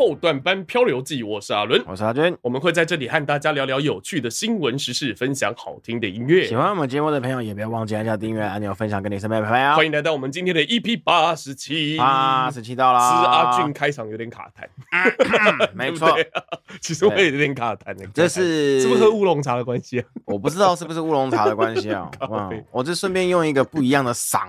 [0.00, 6.46] 后段班漂流记，我是阿伦，我是阿娟，我们会在这里和大家聊聊有趣的新闻时事，分享好听的音乐。
[6.48, 9.76] 喜欢我们节目的朋友，也不要忘记按下订阅按钮，分享给你身边的朋友。
[9.76, 12.98] 欢迎来到我们今天的 EP 八十七，八十七到了。
[12.98, 16.08] 是阿俊开场有点卡痰，没错，
[16.80, 18.06] 其实我也有点卡痰的。
[18.14, 20.06] 这是是不是喝乌龙茶的关系啊？
[20.24, 22.10] 我不知道是不是乌龙茶的关系啊。
[22.72, 24.48] 我这顺便用一个不一样的嗓。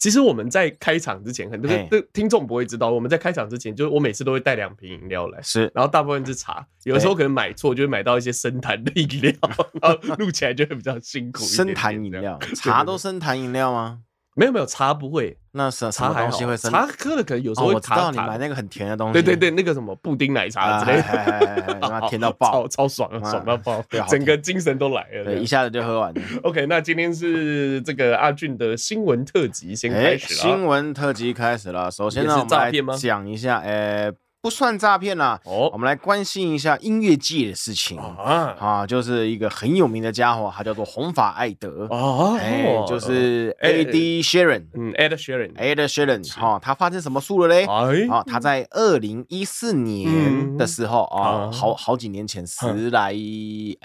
[0.00, 9.32] 其实我们在开场之前，很多的听众不会知道，我们在开场之前，就是我每次都会带两瓶饮料来，是，然后大部分是茶，有的时候可能买错，就会买到一些生痰的饮料，
[9.82, 11.44] 然后录起来就会比较辛苦。
[11.44, 14.00] 生痰饮料， 茶都生痰饮料吗？
[14.34, 15.38] 没有没有，茶不会。
[15.52, 26.20] 那什什么东西会生茶喝的可能有时候会我知道你买那个很甜的东西，对对对，那个什么布丁奶茶之类的， 甜到爆，超超爽，爽到爆，整个精神都来了，对，一下子就喝完了。
[26.44, 30.40] OK，那今天是这个阿俊的新闻特辑，先开始了。
[30.40, 34.12] 新闻特辑开始了，首先呢，我们来讲一下，诶。
[34.42, 37.98] 不算诈骗啦，哦，我们来关心一下音乐界的事情。
[37.98, 41.86] 啊，啊，就是一个很有名的家伙，他叫做红发艾德。
[41.90, 43.92] 哦，哎，就是 Ed
[44.24, 47.66] Sheeran，嗯，Ed Sheeran，Ed Sheeran，哈，他发生什么事了嘞？
[47.66, 53.14] 啊，他在二零一四年的时候啊，好好几年前，十来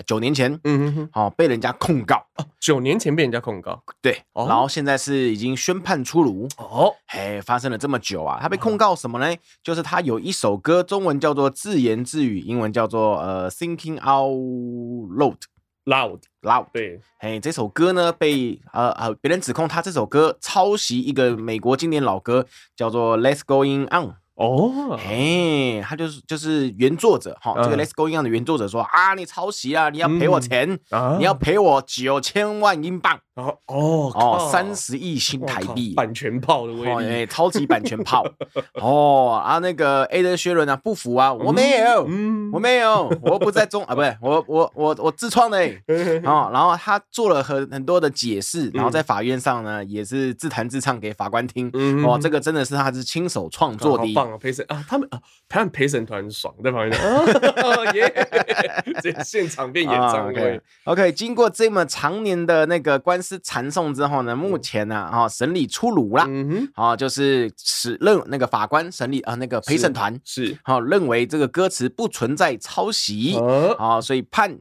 [0.08, 2.26] 九年前，嗯，好，被人家控告，
[2.61, 9.36] 九年前被人家控告，对，然后现在是已经宣判出炉，哦，嘿，发生了这么久啊，他被控告什么呢？
[9.61, 10.44] 就是他有一首。
[10.45, 16.67] 首歌中文叫做自言自语，英文叫做呃 Thinking Out Loud，Loud Loud。
[16.71, 24.13] 对，嘿，这首歌呢被呃呃别人指控他这首歌抄袭一个美国经典老歌，叫做 Let's Going On。
[24.36, 30.77] 哦，嘿，他就是就是原作者哈，这个 Let's Going 的原作者说啊，你抄袭啊，你要赔我钱，
[31.17, 33.20] 你要赔我九千万英镑。
[33.36, 38.26] 哦哦哦，三十亿新台币，版权炮的威力，哎，超级版权炮。
[38.82, 42.04] 哦啊，那个 Ed Sheeran 啊，不服啊，我没有，
[42.54, 45.58] 我没有，我不在中啊，不对，我我我我自创的。
[46.23, 51.70] 哦，然后他做了很很多的解释，然后在法院上呢，也是自弹自唱给法官听。
[52.05, 54.05] 哦，这个真的是他是亲手创作的。
[54.25, 55.19] 好棒啊，陪审啊，他们啊，
[55.49, 57.02] 他们陪审团爽在旁边。
[57.02, 58.27] 哦 耶，
[59.03, 60.61] 这现场变演唱会。
[60.86, 63.25] OK，经过这么长年的那个官司。
[63.25, 73.35] 是缠讼之后呢，目前呢，啊，审理出炉了，嗯哼，啊，就是使认那个法官审理啊，那个陪审团是，好认为这个歌词不存在抄袭，
[73.80, 74.55] 啊，所以判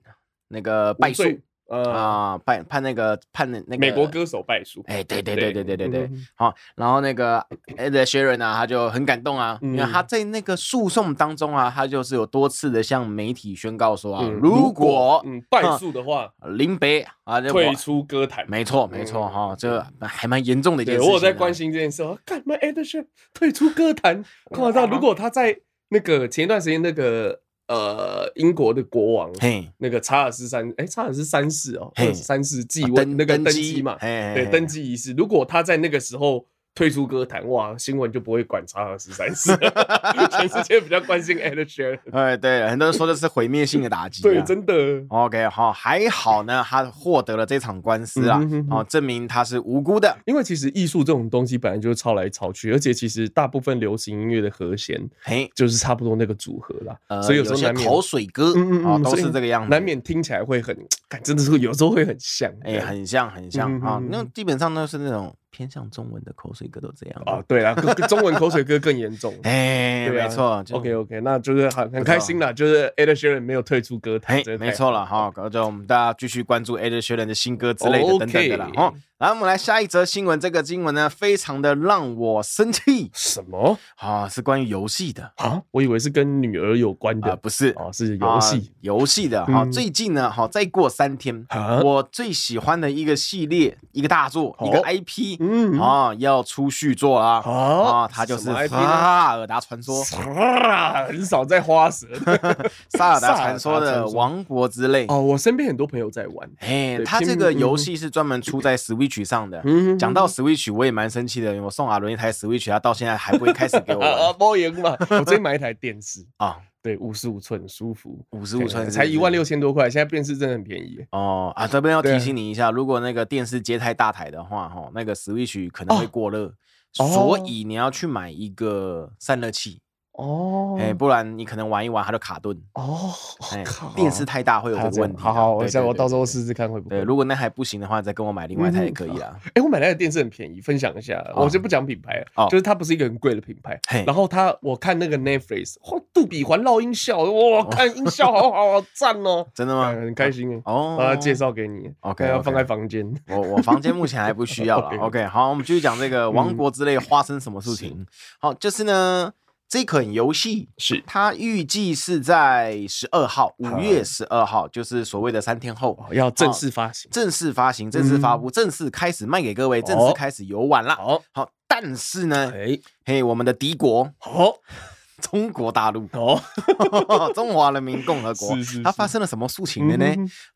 [0.49, 1.25] 那个败诉。
[1.69, 7.45] 啊，判判那个判那那个美国歌手败诉，哎，对对对对对对对，好，然后那个
[7.77, 21.03] Ed Sheeran 呢，他就很感动啊，因为他在那个诉讼当中啊，他就是有多次的向媒体宣告说啊，如果嗯败诉的话，林北啊退出歌坛，没错没错哈，这还蛮严重的一件事。
[21.03, 24.25] 我在关心这件事，干嘛 Ed Sheeran 退出歌坛？
[24.55, 25.57] 看到如果他在
[25.89, 27.41] 那个前一段时间那个。
[27.69, 36.47] 呃，英国的国王，嘿，那个查尔斯三，哎，查尔斯三世哦，三世继位那个登基嘛，对，登基仪式，如果他在那个时候。
[36.75, 39.57] 退出歌坛，哇，新闻就不会管查尔斯三世，
[40.31, 41.99] 全世界比较关心 Ed Sheeran。
[42.11, 44.23] 哎，对，很多人说的是毁灭性的打击。
[44.23, 44.75] 对，真的。
[45.09, 50.17] OK，好，还好呢，他获得了这场官司啊，哦，证明他是无辜的。
[50.25, 57.23] 因为其实艺术这种东西本来就是抄来抄去，而且其实大部分流行音乐的和弦，嘿，就是差不多那个组合啦。
[57.23, 58.53] 所以有时候难免口水歌，
[58.85, 60.77] 啊，都是这个样子，难免听起来会很，
[61.23, 64.03] 真的是有时候会很像，哎，很像，很像啊。
[64.11, 65.33] 那基本上都是那种。
[65.55, 67.73] 偏向中文的口水歌都这样啊，对啊，
[68.09, 69.33] 中文口水歌更严重。
[69.45, 70.65] 哎，没错。
[70.73, 75.31] OK OK，那就是很很开心了，就是 Ed Sheeran 没有退出歌坛，没错了哈。
[75.37, 78.69] 然后就我们大家继续关注 Ed Sheeran 的新歌之类的等等的啦。
[78.75, 83.11] 哈，来我们来下一则新闻，这个新闻呢非常的让我生气。
[83.15, 84.29] 什么 啊？
[84.29, 85.63] 是关于游戏的啊？
[85.71, 89.65] 我以为是跟女儿有关的，不是啊，是游戏游戏的哈。
[89.67, 91.47] 最近呢，哈，再过三天，
[91.85, 95.39] 我最喜欢的一个系列，一个大作，一个 IP。
[95.51, 95.81] 嗯。
[95.81, 97.41] 啊，要出续作啦！
[97.45, 102.09] 啊，他就是《萨尔达传说》啊，很少在花神
[102.91, 105.21] 《萨尔达传说》 的王国之泪哦。
[105.21, 109.63] 我身边很多朋友在玩，哎，他这个游戏是专门出在 Switch 上的。
[109.99, 114.35] 讲到 Switch，我也蛮生气的，因为我送阿伦一台 Switch，他到现在还不会开始给我玩。
[114.39, 116.27] 包赢嘛，我直接买一台电视。
[116.39, 116.57] 啊。
[116.85, 121.67] 对，五十五寸舒服，五十五寸才一万六千多块，现在电视真的很便宜哦啊！
[121.67, 126.53] 这边要提醒你一下，如果那个电视接太大台的话，哈，那个 Switch 可能会过热，
[126.93, 129.81] 所以你要去买一个散热器
[130.15, 133.11] 哦，哎，不然你可能玩一玩它就卡顿哦，
[133.53, 133.65] 哎，
[133.97, 135.21] 电视太大会有这个问题。
[135.21, 136.97] 好好，我想我到时候试试看会不会。
[136.97, 139.37] 对，如果那还不行的话，再跟我买另外一台也可以啦。
[139.55, 143.81] 哎，我买那个电视很便宜，分享一下，我先不讲品牌，就是它不是一个很贵的品牌。
[144.07, 149.89] 然后它，我看那个 Netflix，哇，杜比环绕音效，哇，看音效好好好赞哦， 真的吗？
[149.89, 153.05] 很开心哦，把它介绍给你，OK，要放在房间。
[153.29, 158.07] 我我房间目前还不需要了， OK，好，我们继续讲这个 王国之泪发生什么事情。
[158.39, 159.33] 好，就是呢。
[159.69, 170.95] 这款游戏是它预计是在十二号，五月十二号，就是所谓的三天后要正式发行，正式发行，正式发布，正式开始卖给各位，正式开始游玩了。
[170.95, 174.55] 好，好，但是呢，哎，嘿，我们的敌国，哦，
[175.21, 176.41] 中国大陆，哦，
[177.35, 180.07] 中华人民共和国，它发生了什么事情了呢？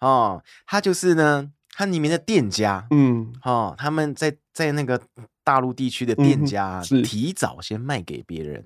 [0.01, 5.01] 哦，它就是呢，它里面的店家，嗯，哦，他们在在那个。
[5.49, 8.63] 大陆地区的店家提早先卖给别人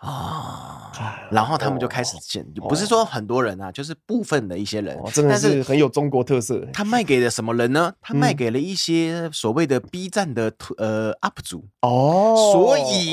[0.00, 0.92] 啊，
[1.32, 6.64] 然后他们就开始建，不是说很多人啊，就是部分的一些人，真的是很有中国特色。
[6.72, 7.92] 他卖给了什么人呢？
[8.00, 13.12] 他卖给了一些所谓的 B 站的呃 UP 主哦，所以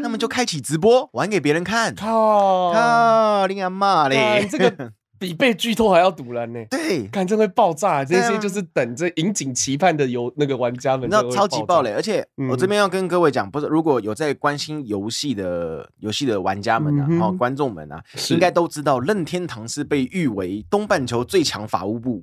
[0.00, 1.92] 他们就开启直播玩给别人看。
[1.96, 4.46] 靠，靠，你阿妈嘞！
[4.48, 4.92] 这个。
[5.24, 6.60] 比被剧透还要堵人呢！
[6.70, 11.92] 对，看这会爆炸，这些就是等着引颈期盼的游那个玩家们，那超级爆雷！
[11.92, 22.22] 而且我这边要跟各位讲，不是如果有在关心游戏的游戏的玩家们啊，然后观众们啊，应该都知道任天堂是被誉为东半球最强法务部。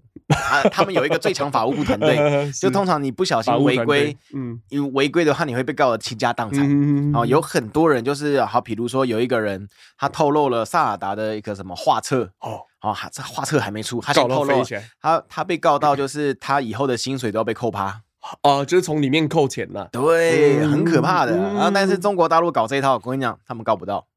[0.50, 9.68] 啊，他们有一个最强法务部团队， 就通常你不小心违规，嗯，因为违规的话你会被告得倾家荡产啊，有很多人就是好，比如说有一个人
[9.98, 12.62] 他透露了萨尔达的一个什么画册哦。
[12.82, 14.64] 哦，还这画册还没出，他先透露，
[15.00, 18.02] 他他被告到就是他以后的薪水都要被扣趴，
[18.42, 21.38] 哦，就是从里面扣钱了，对，很可怕的。
[21.38, 24.08] 然后但是中国大陆搞这一套，我跟你讲，他们告不到，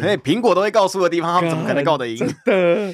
[0.00, 2.18] 因为苹果都会告诉的地方，他们怎么可能告得赢？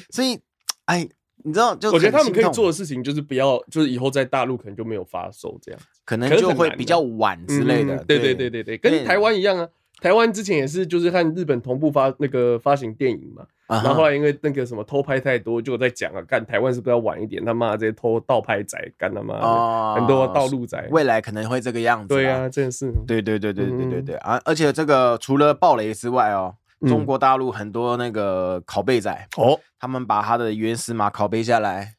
[0.09, 0.39] 所以，
[0.85, 1.07] 哎，
[1.43, 7.95] 你知道，就我觉得他们可以做的事情就是不要，就是以后在大陆可能就没有发售这样，可能就会比较晚之类的。
[8.05, 9.67] 对对对对对，跟台湾一样啊。
[10.01, 17.43] 台湾之前也是，就是和日本同步发那个发行电影嘛，然后后来因为那个什么偷拍太多，就在讲啊，干台湾是不是要晚一点？
[17.43, 22.07] 他妈这些偷盗拍仔，干他妈很多盗路仔，未来可能会这个样子。
[22.07, 22.91] 对啊，真的是。
[23.05, 24.41] 对对对对对对对啊！
[24.45, 26.55] 而且这个除了暴雷之外哦，
[26.87, 31.95] 中国大陆很多那个拷贝仔哦，他们把他的原始码拷贝下来，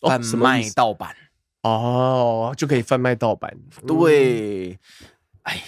[0.00, 1.14] 贩卖盗版
[1.62, 3.56] 哦，就可以贩卖盗版。
[3.86, 4.76] 对，
[5.44, 5.62] 哎。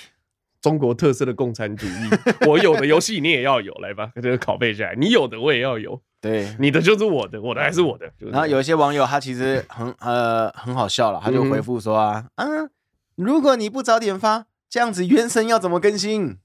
[0.60, 1.90] 中国特色的共产主义，
[2.46, 8.12] 我有的游戏你也要有，来吧，这个拷贝下来，你有的我也要有，对，你的就是我的，我的还是我的。
[8.18, 12.70] 然后有一些网友他其实很呃很好笑了，他就回复说啊，嗯，
[13.14, 16.36] 如果你不早点发，这样子原神要怎么更新？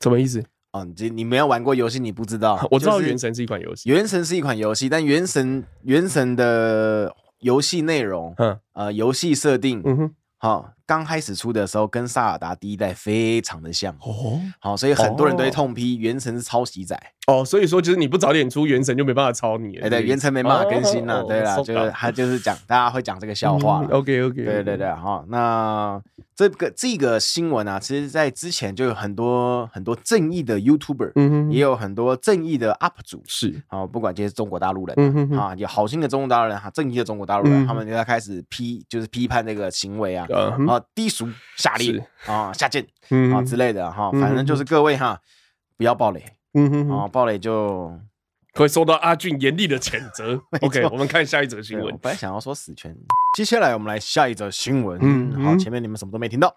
[0.00, 0.44] 什么意思？
[0.72, 2.58] 哦，你你没有玩过游戏，你不知道。
[2.72, 10.72] 我知道原神是一款游戏，原神是一款游戏，但原神原神的游戏内容，嗯呃，游戏设定，嗯哼，好。
[10.92, 13.94] 刚开始出的时候，跟萨尔达第一代非常的像。
[14.00, 16.94] 哦，好，所以很多人都会痛批原神是抄袭仔。
[17.26, 25.98] 哦，所以说就是你不早点出原神就没办法抄你，哎，对，原神没办法更新了，对啦，就是他就是讲大家会讲这个笑话，OK OK，对对对，哈，那
[26.34, 40.26] 这个这个新闻啊，其实在之前就有很多很多正义的 YouTuber，嗯也有很多正义的 UP 主是，啊，不管这些中国大陆人，啊，有好心的中国大陆人哈，正义的中国大陆人，他们就在开始批，就是批判这个行为啊，
[40.68, 40.82] 啊。
[40.94, 42.86] 低俗、下劣啊、下贱
[43.32, 45.18] 啊之类的哈，反正就是各位哈，
[45.76, 46.24] 不要暴雷，
[46.54, 47.98] 嗯哼啊，暴雷就
[48.54, 50.40] 会受到阿俊严厉的谴责。
[50.60, 51.92] OK，我们看下一则新闻。
[51.92, 52.94] 我本来想要说死圈。
[53.34, 54.98] 接下来我们来下一则新闻。
[55.00, 56.54] 嗯，好，前面你们什么都没听到。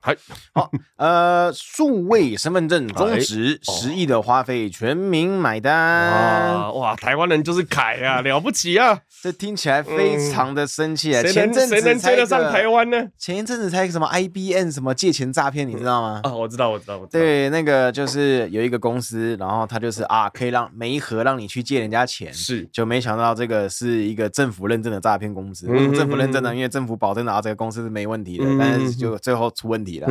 [0.53, 6.69] 好， 呃，数位身份证终止，十亿的花费，全民买单。
[6.73, 8.99] 哇，台湾人就是凯啊，了不起啊！
[9.23, 11.23] 这听起来非常的生气啊！
[11.23, 13.07] 前阵子谁能追得上台湾呢？
[13.17, 16.19] 前一阵子才什么 IBM 什么借钱诈骗，你知道吗？
[16.25, 17.19] 啊，我知道，我知道，我知道。
[17.19, 25.68] 对，那个就是有一个公司，然后他就是啊，可以让每一盒让你去借人家钱，是，就没想到这个是一个政府认证的诈骗公司。
[25.96, 30.08] 政府认证的，因为政府保证了这个公司是没问题的，但是就最后出问题了。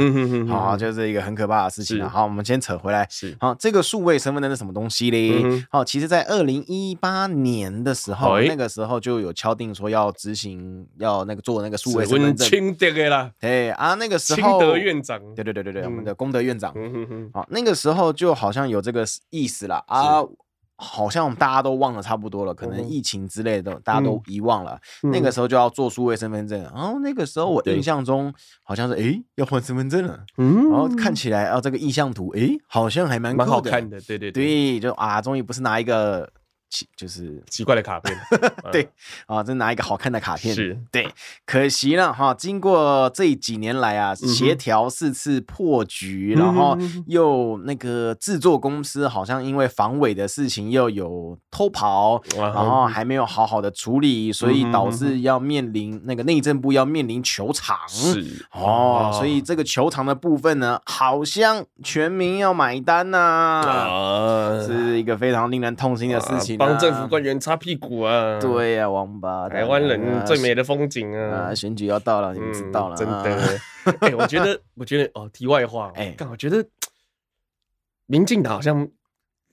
[0.48, 2.08] 好，就是一个很可怕的事情。
[2.08, 3.06] 好，我们先扯回来。
[3.10, 5.44] 是，好，这个数位身份证是什么东西嘞？
[5.70, 12.48] 好，其实，在二零一八年的时候，那个时候就有敲定说要执行，要那个做那个数位身份证。
[12.48, 14.40] 清德的啦，对啊，那个时候。
[14.40, 16.74] 清德院长，对对对对对，我们的功德院长。
[17.32, 20.22] 好，那个时候就好像有这个意思了啊。
[20.76, 24.78] 好像大家都忘了差不多了，可能疫情之类的，大家都遗忘了。
[25.02, 34.32] 那个时候就要做数位身份证，然后那个时候我印象中好像是哎要换身份证了，嗯，然后看起来啊这个意向图哎好像还蛮蛮好看的，对对。
[34.32, 36.30] 对，就啊终于不是拿一个。
[36.96, 38.16] 就是奇怪的卡片，
[38.72, 38.88] 对
[39.26, 40.78] 啊，再拿一个好看的卡片，是。
[40.90, 41.08] 对，
[41.46, 42.34] 可惜了哈。
[42.34, 46.76] 经过这几年来啊，协调四次破局，然后
[47.06, 66.58] 又那个制作公司好像因为防伪的事情又有偷跑，然后还没有好好的处理，所以导致要面临那个内政部要面临球场，是哦，所以这个球场的部分呢，好像全民要买单呐，是一个非常令人痛心的事情。
[66.66, 68.38] 帮政府官员擦屁股啊！
[68.40, 71.54] 对呀，王八台湾人最美的风景啊！
[71.54, 73.58] 选举要到了，你们知道了，真的。
[74.00, 76.64] 哎，我觉得， 我觉得哦，题外话，哎，刚好觉得
[78.06, 78.88] 民进党好像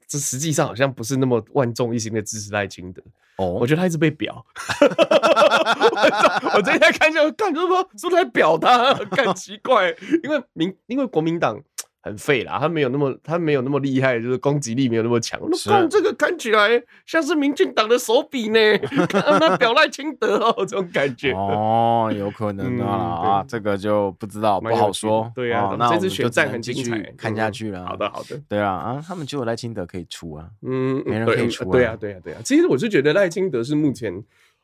[0.08, 3.02] 这实际上好像不是那么万众一心的支持赖清德
[3.38, 3.48] 哦。
[3.48, 4.46] 我觉得他一直被表，
[6.56, 8.94] 我最近在看就看什么，是不是在表他？
[8.94, 11.62] 很奇怪，因为民因为国民党。
[12.04, 15.40] 很废啦，他没有那么他没有那么厉害，就是攻击力没有那么强。
[15.68, 18.60] 那这个看起来像是民进党的手笔呢，
[19.08, 25.32] 看他表赖清德哦，这种感觉哦，有可能啊啊，这个就不知道不好说。
[25.36, 27.86] 对啊，那这次选战很精彩，看下去了。
[27.86, 31.72] 好的好的，对啊啊，他们只有赖清德可以出啊，嗯，没人可以出。
[31.72, 34.12] 对啊对啊对啊，其实我是觉得赖清德是目前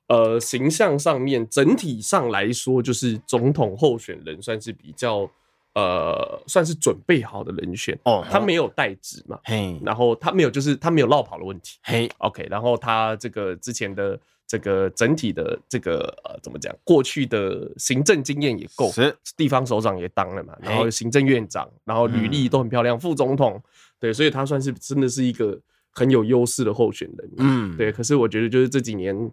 [0.08, 5.30] 呃形象上面整体上来说，就是总统候选人算是比较。
[5.78, 7.96] 呃，算是准备好的人选。
[8.04, 19.16] 哦，他没有代职嘛，嘿，然后他没有，就是他没有落跑的问题，嘿，OK，然后他这个之前的这个整体的这个呃，怎么讲，过去的行政经验也够，是。
[19.36, 23.62] 地方首长也当了嘛，然后行政院长，然后履历都很漂亮，副总统，
[24.00, 25.56] 对，所以他算是真的是一个
[25.92, 29.32] 很有优势的候选人，嗯，对，可是我觉得就是这几年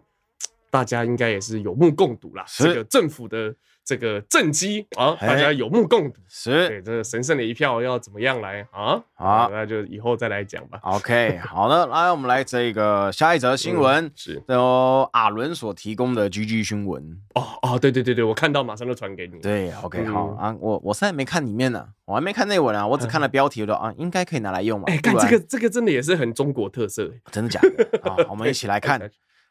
[0.69, 3.55] 大家应该也是有目共睹啦，这个政府的。
[3.85, 8.99] 这个政绩啊，大家有目共睹，是对这神圣的一票要怎么样来啊？
[9.13, 10.79] 好，那就以后再来讲吧。
[10.81, 17.21] OK， 好的，来我们来这个下一则新闻，嗯、是由阿伦所提供的 GG 新闻。
[17.35, 19.39] 哦哦，对对对对，我看到马上就传给你。
[19.39, 24.85] 对，OK，嗯、好啊，我我现在没看里面呢，我还没看内文啊，我只看了标题，我说啊，应该可以拿来用嘛。
[24.87, 28.01] 哎，看这个这个真的也是很中国特色， 真的假的？
[28.09, 28.99] 啊，我们一起来看。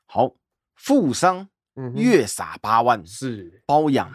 [0.06, 0.32] 好，
[0.74, 1.48] 富商
[1.94, 4.10] 月撒八万是包养。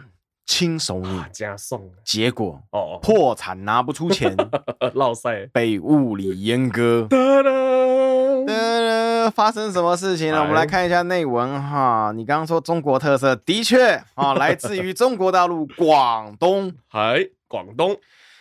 [0.49, 4.35] 亲手你加送，结果哦破产拿不出钱，
[4.95, 7.07] 落塞被物理阉割。
[9.35, 10.41] 发生什么事情了？
[10.41, 12.11] 我们来看一下内文哈。
[12.15, 17.95] 你刚刚说中国特色，的确啊， 来自于中国大陆广东，嗨，广东。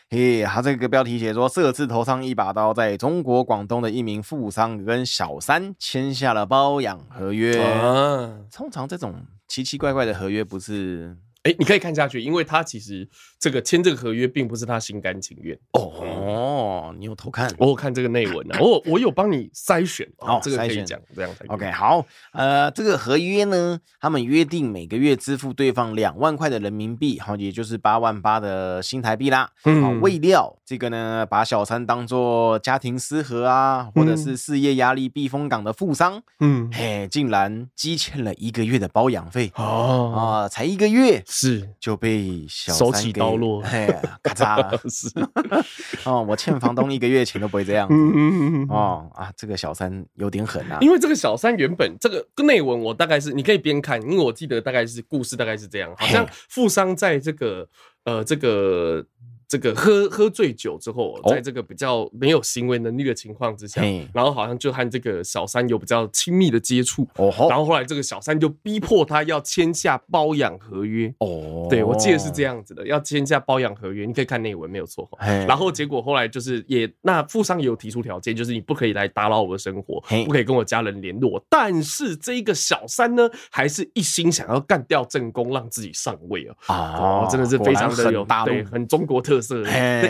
[0.08, 7.52] 嘿，他这个标题写说，色字头上一把刀，在中国广东的一名富商跟小三签下了包养合约。
[8.50, 9.14] 通常这种
[9.46, 11.14] 奇奇怪怪的合约不是？
[11.44, 15.92] 哎，你可以看下去，因为他其实这个签这个合约并不是他心甘情愿哦。
[16.02, 17.48] 哦，你有偷看？
[17.58, 21.70] 我有看这个内文啊，我我有帮你筛选哦，这个可以讲这样才 OK。
[21.70, 29.48] 好，呃，这个合约呢，他们约定每个月支付对方两万块的人民币，好，也就是八万八的新台币啦。
[29.64, 40.12] 嗯，未料这个呢，把小三当做家庭失和啊，或者是事业压力避风港的富商，嗯，嘿，竟然积欠了一个月的包养费哦
[40.44, 41.22] 啊，才一个月。
[41.30, 43.86] 是就被小三手起刀落，嘿，
[44.22, 44.78] 咔嚓！
[44.88, 45.08] 是
[46.08, 47.94] 哦，我欠房东一个月钱都不会这样子
[48.70, 50.78] 哦啊，这个小三有点狠啊。
[50.80, 57.68] 因为这个小三原本这个内文我大概是你可以边看，因为我记得大概是故事大概是这样，好像富商在这个
[58.04, 59.04] 呃这个。
[59.48, 71.12] 这个喝喝醉酒之后，在这个比较没有行为能力的情况之下，然后好像就和这个小三有比较亲密的接触，然后后来这个小三就逼迫他要签下包养合约。
[71.20, 75.08] 哦，对，我记得是这样子的，要签下包养合约，你可以看内文没有错。
[75.18, 81.42] 然后结果后来就是也那富商也有提出条件，就是你不可以来打扰我的生活，不可以跟我家人联络。
[81.48, 86.54] 但是这一个小三呢，还是一心想要干掉正宫，让自己上位哦。
[86.66, 89.37] 啊，真的是非常的有对，很中国特。
[89.40, 89.62] 色，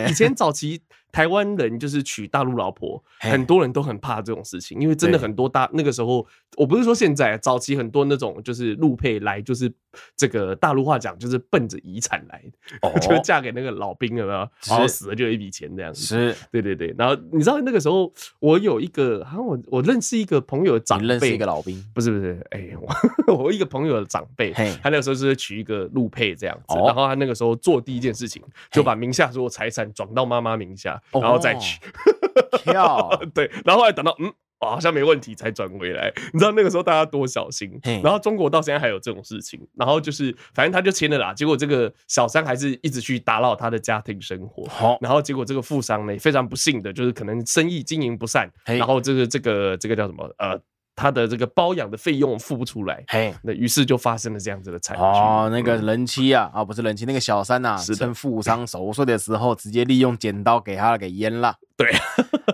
[0.09, 0.81] 以前早期。
[1.11, 6.25] 台湾人就是娶大陆老婆，很多人都很怕这种事情，因为真的很多大那个时候，
[6.57, 9.71] 我不是说现在，早期很多那种就是陆配来，就是
[10.15, 12.43] 这个大陆话讲就是奔着遗产来
[12.81, 16.01] 的， 就嫁给那个老兵了，然后死了就有一笔钱这样子。
[16.01, 16.93] 是，对对对。
[16.97, 22.69] 然后你知道那个时候，我有一个好像我我认识一个朋友的长辈，认识一个老兵，不是不是，哎，
[23.27, 30.98] 我我一个朋友的长辈，他那个时候是娶一个陆配这样子，然后他那个时候做第一件事情，就把名下所有财产转到妈妈名下。
[31.11, 31.79] 然后再去，
[32.63, 34.27] 跳， 对，然后后来等到嗯，
[34.59, 36.11] 哦，好像没问题才转回来。
[36.33, 37.79] 你知道那个时候大家多小心？
[38.03, 44.67] 然后中国到现在还有这种事情，然后就是反正他就签了啦，结果这个小三还是一直去打扰他的家庭生活。
[44.69, 50.59] 好，然后结果这个富商呢，非常不幸的就是可能生意经营不善，然后这个这个这个叫什么呃。
[50.99, 55.01] 他的这个包养的费用付不出来，嘿，那于是就发生了这样子的惨剧。
[55.01, 61.55] 哦，那个人妻啊，啊、不是人妻，那个小三呐、啊，是趁富商熟睡的时候，直接利用剪刀给他给阉了。
[61.77, 61.89] 对，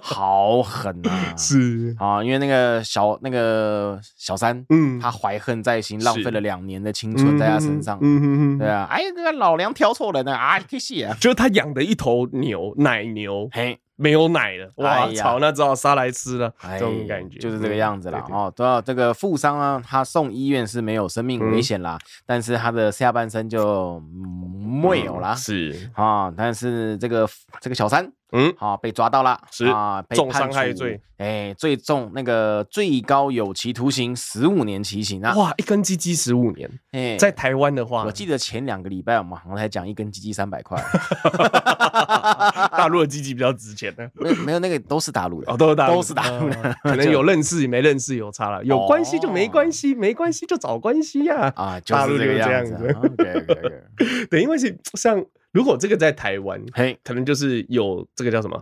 [0.04, 1.34] 好狠啊！
[1.36, 7.98] 是啊，因为那个小那个小三，嗯，他怀恨在心，浪费了两年的青春在他身上。
[8.02, 8.26] 嗯嗯
[8.56, 10.60] 嗯，对啊，哎，那个老娘挑错人了啊！
[10.60, 13.80] 可惜啊，就是他养的一头牛，奶牛，嘿。
[13.96, 15.40] 没有奶了，哇操！
[15.40, 18.52] 那只好杀来吃了，这种感觉就是这个样子了哦。
[18.56, 24.00] 对啊，这个富商啊，他送医院是没有生命危险啦，但是他的下半身就
[24.82, 25.36] 没有了。
[25.36, 27.28] 是啊，但是这个
[27.62, 28.12] 这个小三。
[28.32, 35.34] 嗯，好，被抓到了，是啊，重伤害罪，哎，最重那个最高有期徒刑十五年期刑啊！
[35.36, 40.84] 哇，一根鸡鸡十五年，哎，在台湾的话，我记得前两个礼拜我们好像才讲一根鸡鸡三百块，
[42.76, 52.76] 大陆的鸡鸡比较值钱呢，没没有那个都是大陆的哦，都是大陆，都是大陆的，可能有认识没认识有差了，有关系就没关系，没关系就找关系呀，啊，大陆就是这样子，
[54.30, 55.24] 对，因为是像。
[55.56, 58.62] 如果这个在台湾，嘿，可能就是有这个叫什么？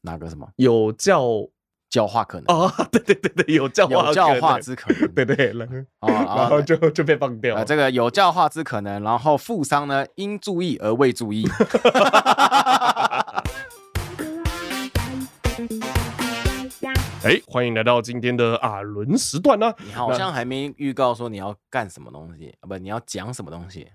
[0.00, 0.48] 哪个什么？
[0.56, 1.46] 有教
[1.90, 5.68] 教化可能哦， 对对对对，有教化有教化之可能，对对了，
[6.00, 7.62] 然后就就被放掉了。
[7.62, 11.46] 这个有教化之可能，然后富商呢因注意而未注意。
[17.22, 19.70] 哎，欢迎来到今天的阿伦时段呢。
[19.84, 22.66] 你好像还没预告说你要干什么东西啊？
[22.66, 23.86] 不，你要讲什么东西？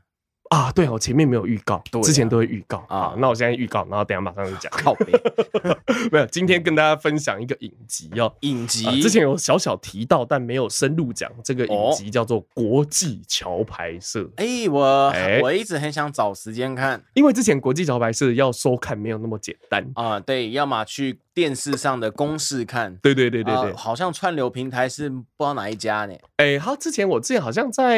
[0.49, 3.15] 啊，对，我前面没有预告，之前都会预告啊。
[3.17, 4.71] 那我现在预告，然后等下马上就讲。
[4.71, 5.11] 靠北，
[6.11, 11.31] 没有，今天跟大家分享一个影集哦，影集之前有小小提到，但没有深入讲。
[11.43, 14.21] 这个影集叫做《国际桥牌社》。
[14.35, 15.11] 哎，我
[15.41, 20.19] 我一直很想找时间看，因为之前《国际桥牌社》要收看没有那么简单啊。
[20.19, 22.95] 对，要么去电视上的公视看。
[22.97, 26.13] 对对对对对，好像串流平台是不知道哪一家呢？
[26.37, 27.95] 哎，他，之前我之前好像在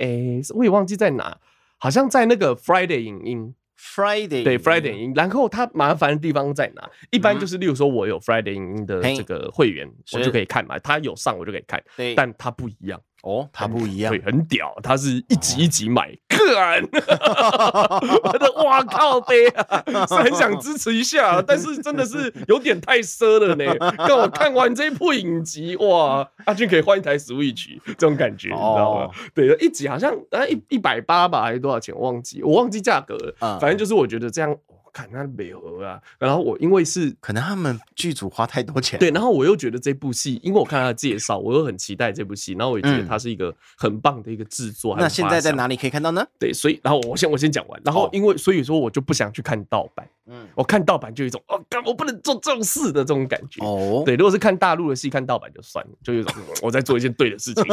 [0.00, 1.38] 哎，我也忘记在哪。
[1.84, 6.90] 好像在那个 Friday 影音，Friday 对 Friday 影音，然后它麻烦的地方在哪？
[7.10, 11.84] 一般就是，例如说我有 Friday 影音的这个会员，我就可以看嘛，它有上我就可以看，
[12.16, 12.98] 但它不一样。
[13.22, 16.16] 哦，它不一样，对，很屌，它是一集一集买，
[16.46, 16.88] 个人，
[18.24, 23.64] 我的哇靠杯啊，是很想支持一下， 但是真的是有点太奢了呢。
[24.06, 29.10] 跟我看完这一部影集，哇，阿俊可以换一台 Switch，这种感觉，你知道吗？
[29.34, 31.94] 对，一集好像啊一一百八吧，还是多少钱？
[31.96, 33.58] 我忘记，我忘记价格了。
[33.60, 34.56] 反正就是我觉得这样。
[34.94, 44.96] 看他美和啊，然后我因为是可能他们剧组花太多钱，对，然后我又觉得这部戏，因为我看他的介绍，我又很期待这部戏，然后我也觉得它是一个很棒的一个制作。
[44.96, 46.24] 那现在在哪里可以看到呢？
[46.38, 54.04] 对，所以然后我先我先讲完，然后因为所以说我就不想去看盗版，嗯，我看盗版就有一种哦，干我不能做这种事的这种感觉哦。
[54.06, 57.64] 对，如果是看大陆的戏，看盗版就算了，就有一种 我在做一件对的事情。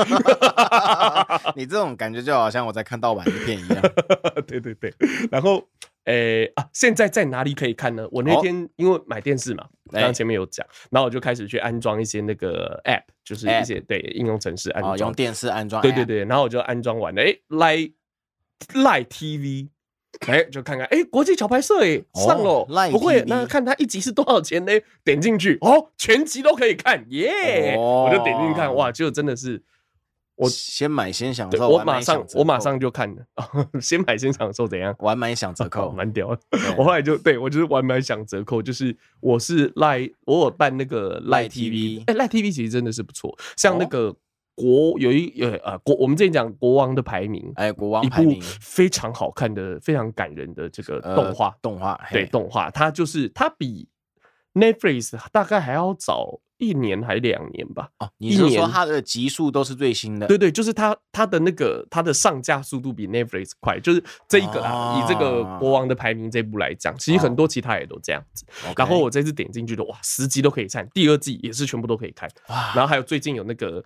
[1.56, 3.82] 你这种感觉就好像我在看盗版的片一样。
[4.48, 4.92] 对对对，
[5.30, 5.64] 然后。
[6.06, 6.68] 诶、欸、啊！
[6.74, 8.08] 现在在哪里可以看呢？
[8.12, 15.82] 我那天因为买电视嘛，刚前面有讲，然后我就开始去安装一些那个 app，就是一些对应用程式安装、哦，用电视安装。
[15.82, 17.94] 对对对，然后我就安装完了，诶 Line
[18.74, 19.70] Line TV，
[20.28, 24.72] 哎、欸，就看看，诶、欸、国际桥牌社诶上了，不会，那看它一集是多少钱呢？
[25.04, 27.80] 点进去，哦，全集都可以看，耶、yeah!
[27.80, 28.10] 哦！
[28.10, 29.62] 我就点进去看，哇，就真的是。
[30.42, 33.24] 我先买先享受，我马上我马上就看了。
[33.80, 34.96] 先买先享受怎样？
[34.98, 36.36] 晚买 享折扣，蛮屌。
[36.76, 43.38] 我后来就对我就是晚买享折扣，就是我是赖我有办那个赖 TV，哎，赖 TV 其实真的是不错。
[43.56, 44.12] 像那个
[44.56, 53.88] 国有一呃呃国，我们之前讲国王的排名，哎，国王排名，一部非常好看的、非常感人的这个动画，动画对动画，它就是它比
[54.56, 56.40] Netflix 大概还要早。
[56.62, 57.90] 一年还两年吧？
[57.98, 60.28] 哦，你是说它的集数都是最新的？
[60.28, 65.02] 对对，就是它它的那个它的上架速度比 Netflix 快，就是这一个啊。
[65.02, 68.46] 以这个国王的排名这部来讲，其实很多其他也都这样子。
[68.78, 72.30] 然后我这次点进去的，哇，十集都可以看，第二季也是全部都可以看。
[72.50, 73.84] 哇然后还有最近有那个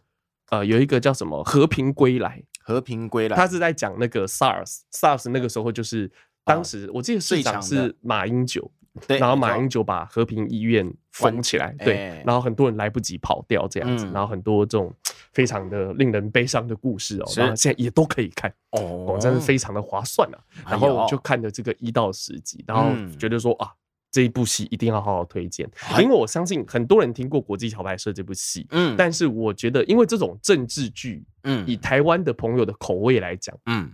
[0.50, 6.12] 呃，有一个叫什么《和平归来》，和平归来，他是在讲那个 SARS，SARS 那个时候就是
[6.44, 8.70] 当时我记得市长是马英九。
[9.08, 14.94] 对，然后马英九把和平医院封起来，对，然后很多人来不及跑掉这样子，然后很多这种
[15.34, 20.40] 非常的令人悲伤的故事哦，然后现在也都可以看哦，真是非常的划算啊。
[20.70, 23.70] 然后我就看了这个一到十集，然后觉得说啊，
[24.12, 33.92] 这一部戏一定要好好推荐，因为我相信很多人听过《国际桥牌社》这部戏，嗯，但是我觉得，因为这种政治剧，嗯，以台湾的朋友的口味来讲，嗯，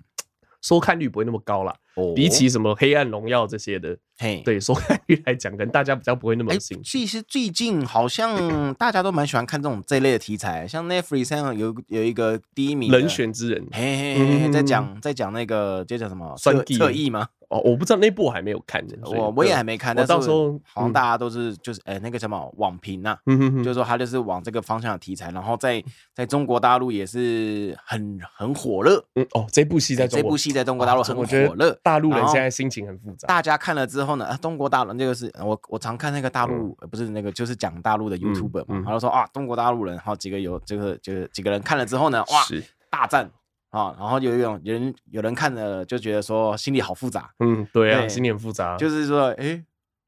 [0.62, 1.64] 收看率不会那么高
[1.96, 2.14] 啦。
[2.16, 7.00] 比起什么《黑暗荣耀》这些的，嘿，对收看率来讲，可能大家比较不会那么兴趣。
[7.00, 16.36] 其实最近好像 大家都蛮喜欢看这种这一类的题材，像 Netflix 上有有一个第一名人选之人，嘿嘿嘿，在讲在讲那个这叫什么？
[16.38, 17.28] 算侧翼吗？
[17.50, 19.94] 哦，我不知道那部我还没有看呢，我我也还没看。
[19.98, 23.18] 我到时候好像大家都是就是哎，那个什么网评呐，
[23.58, 25.84] 就是说他就是往这个方向的题材，然后在
[26.16, 29.04] 在中国大陆也是很很火热。
[29.16, 31.26] 嗯哦，这部戏在这部戏在中国大陆很火
[31.56, 31.78] 热。
[31.84, 33.28] 大陆人现在心情很复杂。
[33.28, 42.44] 大家看了之后呢，啊，中国大陆这个是我我常看那个大陆，不是那个就是讲大陆的 YouTuber 嘛，他就说啊，中国大陆人，好几个有这个就是几个人看了之后呢，哇，
[42.90, 43.30] 大赞。
[43.72, 49.64] 啊，然后有一种人有人看了就觉得说心里好复杂，嗯，对啊，心里很复杂，就是说，哎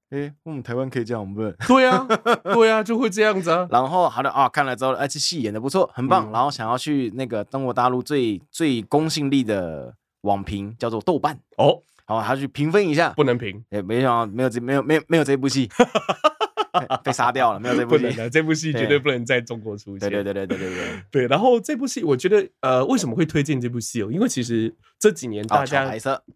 [0.09, 1.55] 哎，我们台湾可以这样，我们不能？
[1.65, 2.05] 对啊，
[2.53, 3.65] 对啊，就会这样子啊。
[3.71, 6.29] 然后好的啊，看了之后，哎，这戏演的不错，很棒。
[6.33, 11.39] 然后想要去那个中国大陆最最公信力的网评叫做豆瓣。
[11.55, 15.69] 哦，然后他去评分一下，不能评，也，没想到没有这没有没有没有这部戏。
[17.03, 18.29] 被杀掉了，没有这部戏。
[18.31, 20.09] 这部戏绝对不能在中国出现。
[20.09, 20.86] 对对对对对对对。
[21.12, 24.09] 对，然后这部戏，我觉得，呃，为什么会推荐这部戏哦？
[24.12, 25.93] 因为其实这几年大家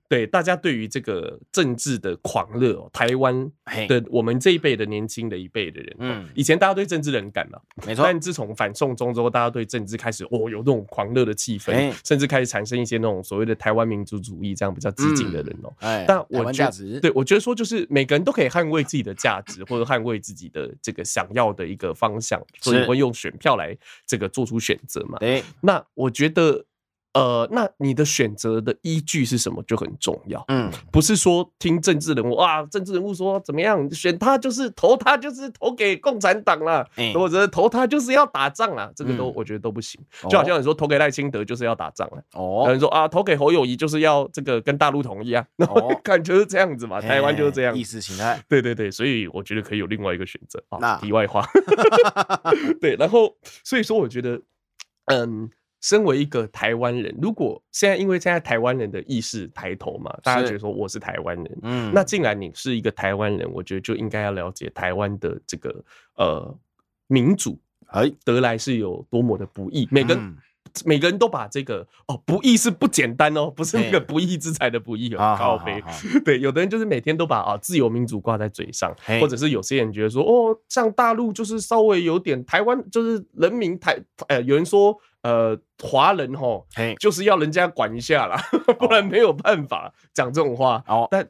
[0.07, 3.51] 对大家对于这个政治的狂热哦，台湾
[3.87, 8.03] 的我们这一辈的年轻的一辈的人，嗯，以前大家对政治冷感嘛，没错。
[8.03, 15.73] 但自从反送中之后，大家对政治开始哦有那种狂热的气氛，甚至开始产生一些那种所谓的台湾民族主义这样比较激进的人哦。
[15.79, 20.21] 哎，但我觉得，对我觉得说，就是每个人都可以捍卫自己的价值，或者捍卫。
[20.27, 23.73] 自己的这个想要的一个方向，所以会用选票来
[24.05, 25.17] 这个做出选择嘛？
[25.19, 26.65] 对，那我觉得。
[27.17, 30.43] 呃，那你的选择的依据是什么就很重要。
[30.47, 39.99] 嗯，不是说听政治人物啊，政治人物说怎么样选他就是投他就是投给共产党了，或者投他就是要打仗啦，这个都我觉得都不行。
[40.29, 45.45] 就好像你说投给赖清德就是要打仗了，哦，有人说啊投给侯友谊就是要这个跟大陆统一啊，
[46.03, 48.39] 感觉是这样子嘛，台湾就是这样，意识形态。
[48.47, 50.77] 对对对，所以我觉得可以有另外一个选择啊。
[50.79, 51.43] 那题外话，
[52.79, 54.39] 对，然后所以说我觉得，
[55.05, 55.49] 嗯。
[55.81, 65.83] 身为一个台湾人，如果现在因为现在台湾人的意识抬头嘛，大家觉得说我是台湾人，嗯，那既然你是一个台湾人，我觉得就应该要了解台湾的这个
[66.15, 66.57] 呃
[67.07, 68.11] 民主，哎。
[68.25, 69.87] 得来是有多么的不易。
[69.89, 70.35] 每个、嗯、
[70.85, 75.83] 每个人都把这个哦不义是不简单哦，不是那个不义之财的不义哦，高飞。
[76.25, 84.97] 对，有的人就是每天都把啊自由民主挂在嘴上，或者是有些人觉得说哦，像大陆就是稍微有点台湾就是人民台，呃，有人说。
[85.23, 86.65] 呃，华人吼，
[87.01, 88.41] 就是要人家管一下啦，
[88.79, 90.81] 不然没有办法讲这种话。
[90.87, 91.27] 哦，但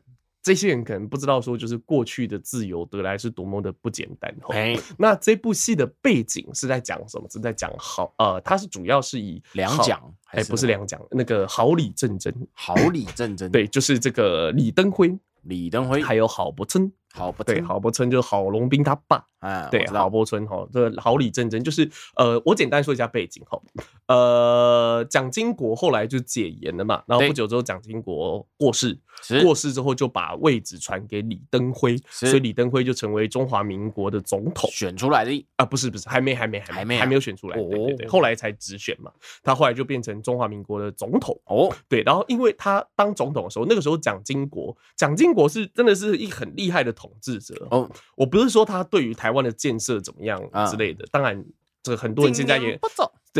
[0.47, 4.33] 这些人可能不知道说，就是过去的自由得来是多么的不简单。
[4.51, 7.27] 哎，那这部戏的背景是在讲什么？
[7.29, 16.89] 是在讲好，呃，它是主要是以两蒋，哎，不是两蒋，那个好李正真， 好李正真， 对，就是这个李登辉，李登辉，还有郝柏村。
[17.13, 23.59] 郝柏村，郝柏村就是郝龙斌他爸，哎，对，郝柏村哈，这个郝李正真就是，呃，我简单说一下背景哈，
[24.07, 28.99] 呃，蒋经国后来就解严了嘛，然后不久之后蒋经国过世，
[29.43, 39.11] 过世之后就把位置传给李登辉，所以李登辉就成为中华民国的总统，选出来的啊，不是不是，还没还没还没还没有选出来，对对对，后来才直选嘛，
[39.43, 51.43] 他后来就变成中华民国的总统哦，对，然后因为他当总统的时候，那个时候蒋经国，蒋经国是真的是一很厉害的统治者哦，我不是说他对于台湾的建设怎么样之类的，当然
[51.83, 52.79] 这很多人现在也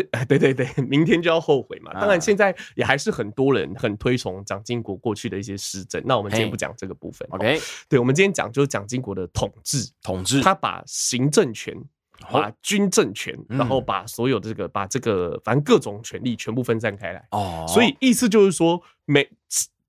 [0.26, 1.94] 对，对对对，明天就要后悔嘛。
[1.94, 6.02] 当然现在也还是很多人很推崇蒋经国过去的一些施政。
[6.06, 7.60] 那我们今天不讲这个部分，OK？
[7.90, 11.76] 对，我们今天讲就是蒋经国的统治，统治他把行政权、
[12.32, 17.66] 把军政权，然后把所有的这个把这个反正各种权力全部分散开来哦。
[17.68, 19.30] 所以意思就是说每。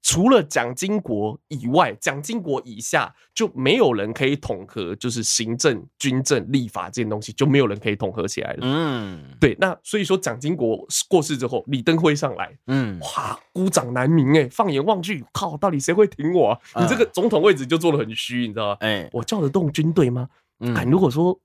[0.08, 8.60] 除了蒋经国以外，蒋经国以下就没有人可以统合，就是行政、军政、立法这些东西，就没有人可以统合起来了。
[8.62, 9.54] 嗯，对。
[9.60, 14.48] 那所以说，蒋经国过世之后，李登辉上来，嗯，哇，孤掌难鸣哎！
[14.50, 16.80] 放眼望去，靠，到底谁会挺我啊？
[16.80, 18.76] 你这个总统位置就做的很虚，你知道吗？
[18.80, 20.30] 哎，我叫得动军队吗？
[20.60, 21.38] 嗯，如果说。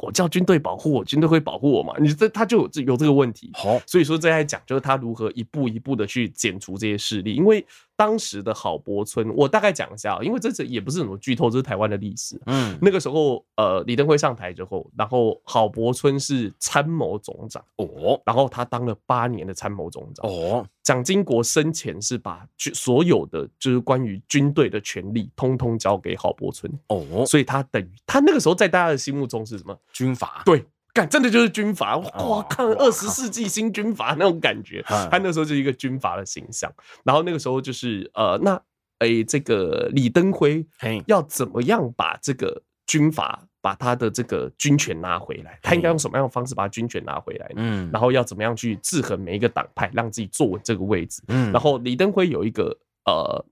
[0.00, 1.94] 我叫军队保护我，军队会保护我嘛？
[1.98, 3.50] 你这他就有这有这个问题。
[3.54, 7.64] 好，所以说这在讲就是他如何一步一步的去剪除这些势力，因为
[7.96, 12.40] 当时的郝柏村，我大概讲一下，因为这这也不是什么剧透，这是台湾的历史。
[12.46, 20.66] 嗯，那个时候，呃，李登辉上台之后，然后郝柏村是参谋总长哦，然后他当了八年的参谋总长哦。
[20.82, 29.74] 蒋经国生前是把所有的就是关于军队的权力通通交给郝柏村哦，所以他等于他那个时候在大家的心目中是什么？
[29.92, 30.42] 军阀？
[30.44, 30.64] 对。
[30.94, 32.42] 干，真的就是军阀，哇！
[32.48, 36.72] 看二十世纪新军阀那种感觉，他那时候就是一个军阀的形象。
[37.02, 38.54] 然后那个时候就是呃，那
[38.98, 40.64] 哎、欸，这个李登辉
[41.06, 45.58] 要怎么样把这个军阀把他的这个军权拿回来？
[45.60, 47.50] 他应该用什么样的方式把军权拿回来？
[47.56, 51.20] 嗯，然后要怎么样去制衡每一个党派，让自己坐稳这个位置？
[51.26, 53.44] 嗯，然后李登辉有一个呃，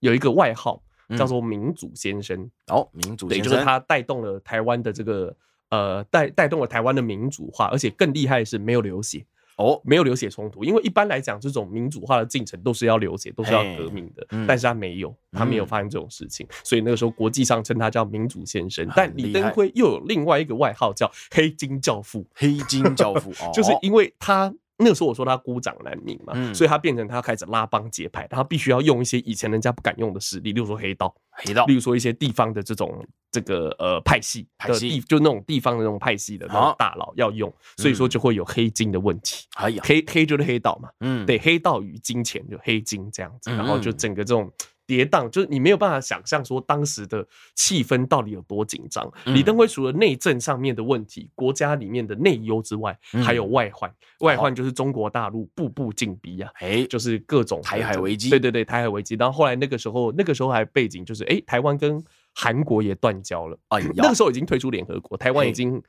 [0.00, 0.82] 有一个外号
[1.16, 2.50] 叫做“民主先生”。
[2.68, 5.34] 哦，民主先生，对，就是他带动了台湾的这个。
[5.70, 9.24] 呃，带带动了台湾的民主化，而且更厉害的是没有流血
[9.56, 10.64] 哦，没有流血冲突。
[10.64, 14.26] 因为一般来讲，这种民主化的进程都是要流血，都是要革命的。
[14.46, 18.88] 但是他没有，他没有发生这种事情，所以那个时候国际上称他叫民主先生。
[18.94, 24.54] 但李登辉又有另外一个外号叫黑金教父，黑金教父， 就是因为他。
[24.80, 39.46] 那个时候我说他孤掌难鸣嘛，嗯、所以他变成他开始拉帮结派，他必须要用一些以前人家不敢用的势力，例如说黑道，黑道，例如说一些地方的这种这个呃派系的地，就那种地方的那种派系的那种大佬要用，所以说就会有黑金的问题。
[39.56, 44.50] 哎呀，黑黑就是黑道嘛，嗯，对，黑道与金钱就黑金这样子，然后就整个这种。
[44.90, 47.24] 跌宕，就是你没有办法想象说当时的
[47.54, 49.08] 气氛到底有多紧张。
[49.26, 53.88] 李登辉除了内政上面的问题、国家里面的内忧之外，还有外患。
[54.18, 58.30] 外患就是中国大陆步步紧逼啊，哎，就是各种台海危机。
[58.30, 59.14] 对对对，台海危机。
[59.14, 62.02] 然后后来那个时候，那个时候还背景就是，哎，台湾跟
[62.34, 63.56] 韩国也断交了。
[63.68, 65.80] 哎，那个时候已经退出联合国，台湾已经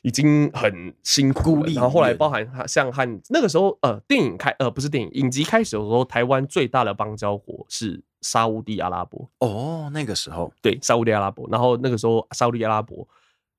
[0.00, 1.70] 已经很辛苦了。
[1.72, 8.02] 然后后来包含像汉那个时候，呃，电影开呃不是电影，影集开始的时候，台湾最大的邦交国是。
[8.20, 9.28] 沙乌地阿拉伯。
[9.38, 10.52] 哦，那个时候。
[10.62, 13.06] 对沙乌地阿拉伯，然后那个时候沙乌地阿拉伯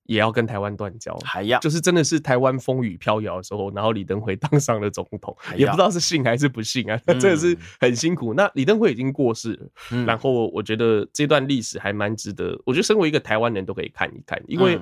[0.04, 1.60] 也要跟台湾断交，还要。
[1.60, 8.34] 就是真的是台湾风雨飘摇的时候，然后李登辉当上了总统，也不知道是幸还是不幸啊，真的是很辛苦。
[8.34, 14.80] 那李登辉已经过世了，然后我觉得这段历史还蛮值得，我觉得身为一个台湾人都可以看一看，因为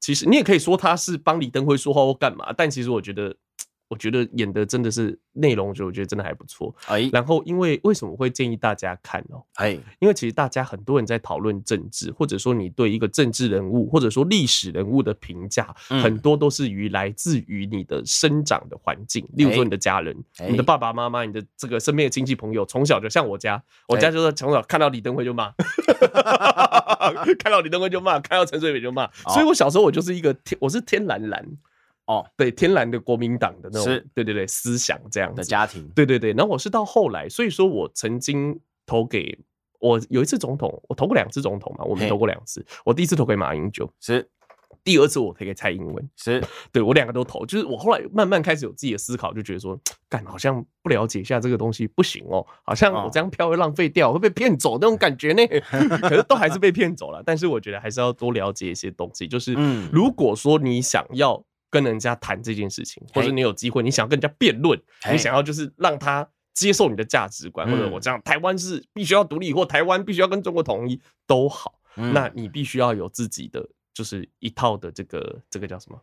[0.00, 3.34] 其实你也可以说他是帮李登辉说话或干嘛，但其实我觉得。
[3.88, 6.74] 我觉得演的真的是内容，就我觉得真的还不错。
[6.86, 9.42] 哎，然后因为为什么会建议大家看哦？
[9.54, 20.14] 哎，因为其实大家很多人在讨论政治，或者说你对一个政治人物或者说历史人物的评价，很多都是于来自于你的生长的环境，例如说你的家人、
[20.48, 25.50] 你的爸爸妈妈、你的这个身边的亲戚朋友，从小就像我家，我家就是从小看到李登辉就骂，
[27.38, 31.48] 看到李登辉就骂，看到陈水扁就骂，所以我小时候我就是一个天，我是天蓝蓝。
[32.08, 36.32] 哦，对，天然的国民党的那种，是对对对，思想这样的家庭，对对对。
[36.32, 39.38] 然后我是到后来，所以说我曾经投给
[39.78, 42.64] 我有一次总统，我投过两次总统嘛，我们投过两次。
[42.82, 44.26] 我第一次投给马英九，是
[44.82, 46.42] 第二次我投给蔡英文，是
[46.72, 47.44] 对我两个都投。
[47.44, 55.46] 就是我后来慢慢开始有自己的思考，就觉得说， 干好像不了解一下这个东西不行哦，好像我这样票会浪费掉，会被骗走那种感觉呢。
[56.08, 57.22] 可是都还是被骗走了。
[57.22, 59.52] 但是我觉得还是要多了解一些东西，就是
[59.92, 61.44] 如果说你想要。
[61.70, 76.00] 跟人家谈这件事情，或者你有机会，你想要跟人家辩论，你想要就是让他接受你的价值观，或者我这样，台湾是必须要独立，或台湾必须要跟中国统一都好，那你必须要有自己的就是一套的这个这个叫什么？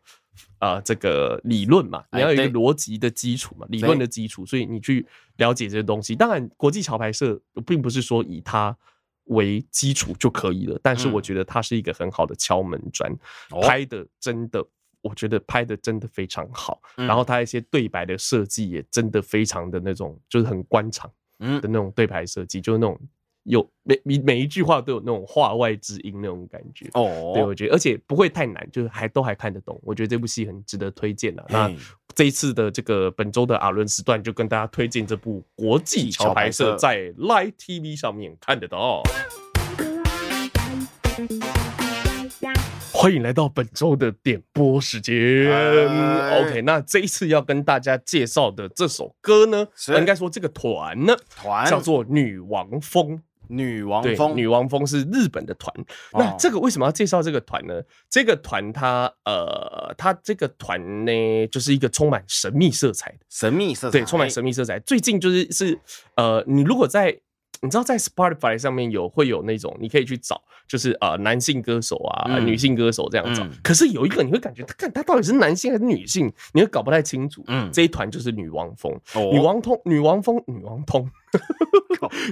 [0.60, 0.80] 啊？
[0.82, 5.06] 这个理论嘛，你要有一个逻辑的基础嘛，理论的基础，所以你去
[5.38, 6.16] 了解这些东西。
[6.16, 8.78] 当然，国际桥牌社并不是说以它
[9.26, 13.14] 为基础就可以了，但是我觉得它是一个很好的敲门砖，
[13.62, 14.66] 拍的真的。
[15.06, 23.00] 我觉得拍的真的非常好，然后他一些对白的设计也真的非常的那种，就是很官场的那种对白设计，就是那种
[23.44, 26.90] 有每每每一句话都有那种话外之音那种感觉。
[26.96, 29.80] 哦，对，我觉得而且不会太难，就是还都还看得懂。
[29.84, 31.46] 我觉得这部戏很值得推荐的。
[31.50, 31.72] 那
[32.16, 39.04] 这一次的这个本周的阿伦时段，就跟大家推荐这部国际桥牌社，在 Live TV 上面看得到。
[43.06, 45.16] 欢迎来到本周的点播时间。
[46.42, 53.22] OK，那这一次要跟大家介绍的这首歌呢，应该说这个团呢，团叫做女王蜂。
[53.48, 55.72] 女王蜂，女王蜂是日本的团。
[56.14, 57.80] 那这个为什么要介绍这个团呢？
[58.10, 64.80] 这个团它呃，它这个团呢，就是一个充满神秘色彩的神秘色彩，对，充满神秘色彩。
[64.80, 65.80] 最近就是是
[66.16, 67.16] 呃，你如果在。
[67.62, 73.44] 你知道在 Spotify 上面有会有那种你可以去找，就是呃男性歌手啊、嗯、女性歌手这样找。
[73.44, 77.44] 嗯、可是有一个你会感觉他看他到底是男性还是女性，你会搞不太清楚。
[77.48, 81.10] 嗯，这一团就是女王风，哦、女王通，女王风，女王通，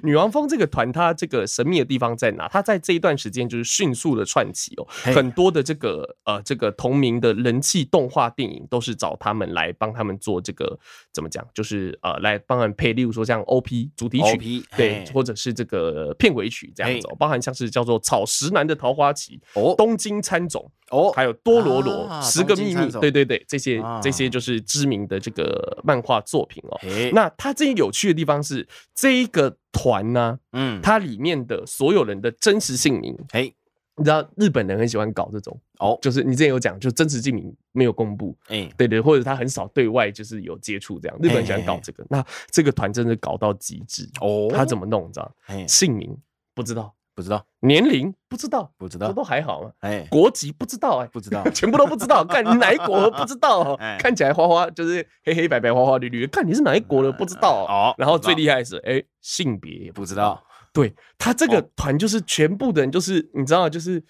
[0.03, 2.47] 女王蜂这个团，它这个神秘的地方在哪？
[2.47, 10.77] 它在这一段时间就是迅速的串起哦，很多的这个呃这个同名的人气动画电影都是找他们来帮他们做这个
[11.11, 11.45] 怎么讲？
[11.53, 26.79] 就是呃来帮他们配，例如说像 OP 主题曲，对，或者是这个片尾曲这样子，哦包含像是叫做草食男的桃花旗哦，东京餐种哦，还有多罗罗十个秘密，对对对，这些这些就是知名的这个漫画作品哦。
[27.13, 29.57] 那它这有趣的地方是这一个。
[29.75, 33.51] 团呢、啊，嗯，它里面的所有人的真实姓名，哎，
[33.95, 45.07] 你知道日本人很喜欢搞这种哦，就是你之前有讲，就真实姓名没有公布，哎，对对，或者他很少对外就是有接触这样，日本人喜欢搞这个，那这个团真的搞到极致哦，他怎么弄？
[45.07, 45.35] 你知道？
[45.67, 46.15] 姓名
[46.53, 46.93] 不知道。
[47.15, 49.71] 不知道年龄，不知道不知道，这都还好嘛。
[49.79, 52.23] 哎，国籍不知道哎，不知道， 全部都不知道。
[52.25, 56.25] 看你哪一国不知道， 看起来花花就是黑黑白白花花绿绿。
[56.27, 57.93] 看你是哪一国的不知道哦。
[57.97, 60.43] 然后最厉害的是，哎，性别也不知道。
[60.73, 64.03] 对，他这个团就是全部的人，就是你知道，就是。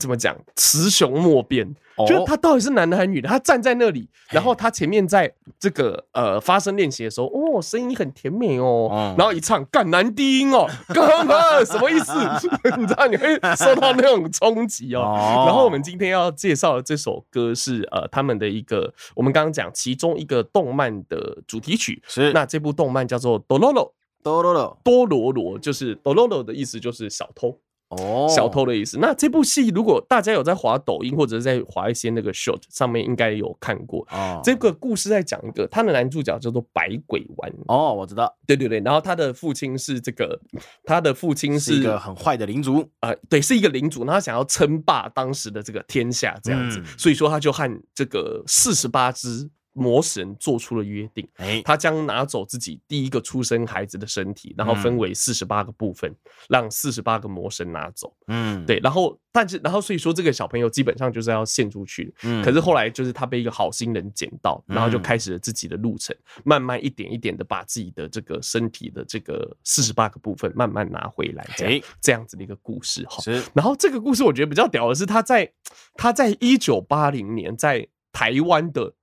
[0.00, 0.36] 怎么讲？
[0.56, 1.74] 雌雄莫辨，
[2.08, 3.28] 就他到底是男的还是女的？
[3.28, 11.64] 他站在那里，然后他前面在这个呃发声练习的时候，哦，声音很甜美哦，然后一唱，干男低音哦，干嘛？
[11.64, 12.12] 什么意思？
[12.76, 15.00] 你知道你会受到那种冲击哦。
[15.46, 27.56] 然后我们今天要介绍的这首歌是呃他们的一个，我们刚刚讲其中一个动漫的主题曲，是那这部动漫叫做《多罗罗多罗罗多罗罗》，就是多罗罗的意思就是小偷。
[27.98, 28.98] 哦，小偷的意思。
[28.98, 34.06] 那这部戏，如果大家有在滑抖音或者是在滑一些那个 short 上面，应该有看过。
[34.10, 37.52] 哦，这个故事在讲一个，他的男主角叫做百鬼丸。
[37.68, 38.34] 哦，我知道。
[38.46, 40.40] 对对对，然后他的父亲是这个，
[40.84, 42.80] 他的父亲是，是一个很坏的领主。
[43.00, 46.78] 啊、呃，对，是一个领主，然后他想要称霸当时的这个天下，这样子。
[46.78, 49.50] 嗯、所以说，他就和这个四十八只。
[49.74, 51.28] 魔神做出了约定，
[51.64, 56.14] 他将拿走自己第一个出生孩子的身体，然后分为四十八个部分，
[56.48, 58.14] 让四十八个魔神拿走。
[58.28, 62.14] 嗯，对，然后但是然后所以说这个小朋友基本上就是要献出去。
[62.22, 73.20] 嗯，可是后来就是他被一个好心人捡到，然后就开始了自己的路程，慢慢一点一点的把自己的这个身体的这个四十八个部分慢慢拿回来，这样这样子的一个故事哈。
[73.20, 75.52] 是，然后这个故事我觉得比较屌的是他在
[75.96, 78.94] 他在一九八零年在台湾的。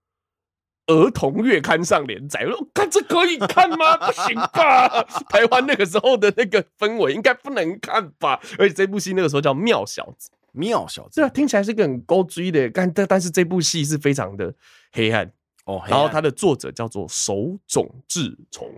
[0.92, 3.98] 儿童月刊上连载，我说看这可以看吗？
[4.06, 5.04] 不行吧？
[5.30, 8.40] 台湾那个时候的那个氛围应该不能看吧？
[8.58, 14.54] 而且这部戏那个时候叫《妙小子》，妙小子，对啊，听起来是个很高追的，但但但是这部戏是非常的
[14.92, 15.32] 黑暗
[15.66, 15.80] 哦。
[15.80, 15.90] 暗。
[15.90, 18.70] 然后它的作者叫做手冢治虫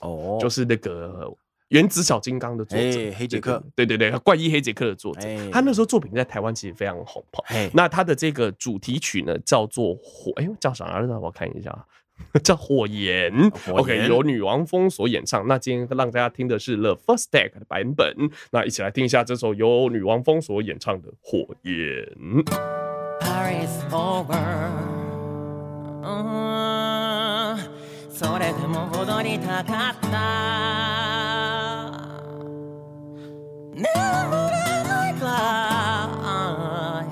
[0.00, 1.32] 哦，就是那个。
[1.74, 2.84] 原子小金刚的作者
[3.18, 7.20] 黑杰克，对对对，怪医黑杰克的作者，他那时候作品在台湾其实非常红。
[7.72, 11.18] 那他的这个主题曲呢，叫做火，哎，叫啥来着？
[11.18, 11.76] 我看一下，
[12.44, 13.32] 叫火焰。
[13.72, 15.48] OK，由女王蜂所演唱。
[15.48, 18.14] 那今天让大家听的是 The First Take 的版本。
[18.52, 22.06] 那一起来听一下这首由女王蜂所演唱的火焰。
[33.74, 37.04] 眠れないか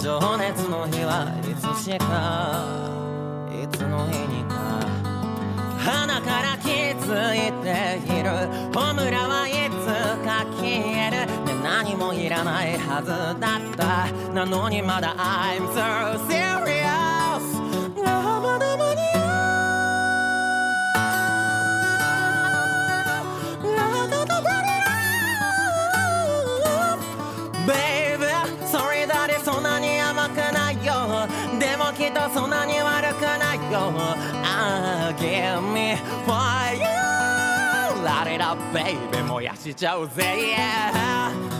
[0.00, 2.64] 情热の日はいつしか
[3.52, 4.54] いつの日にか
[5.78, 8.30] 鼻から気づいている。
[8.72, 9.74] ホムラはいつ
[10.24, 14.12] か消える、ね、何もいらないはずだった。
[14.32, 15.80] なのにまだ I'm so
[16.28, 16.49] serious
[33.69, 33.91] くないよ
[34.43, 36.79] Ah, give me fire
[38.03, 41.58] Light it up, baby 燃やしちゃうぜ、yeah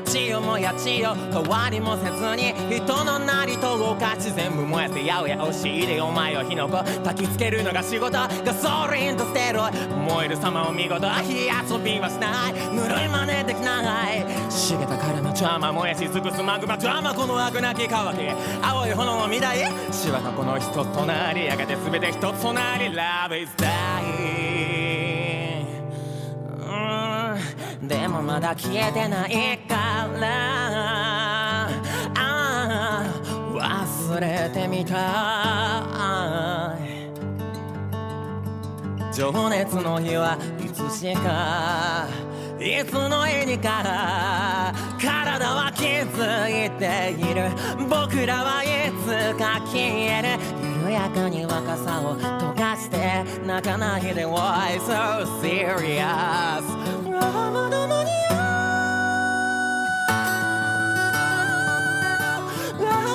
[0.00, 2.54] 燃よもやちよ変わりもせずに。
[2.74, 8.12] 人のなりと动かし全部燃やせやおや押し入れお前を火の粉焚きつけるのが仕事。
[8.12, 11.06] ガソリンとステロ燃える様を见事。
[11.08, 18.20] 火游びはしないぬるい真似できない茂たからの邪魔燃やし尽くすマグマ邪魔この悪なき干き
[18.62, 19.58] 青い炎を见たい。
[19.92, 24.37] しばかこの一つとなりやがて全て一つとなり Love is die
[28.08, 31.68] もまだ消えてないから。
[31.68, 31.68] あ
[32.16, 33.04] あ
[33.54, 34.94] 忘れてみた
[36.76, 36.88] い。
[39.14, 42.06] 情热の日はいつしか
[42.60, 47.50] いつの日にから体は気づいている。
[47.88, 50.38] 仆らはいつか消える。
[50.88, 56.62] 缓やかに若さを溶かして泣かないで Why so serious